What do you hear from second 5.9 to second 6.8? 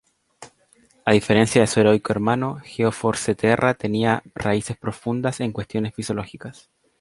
psicológicas.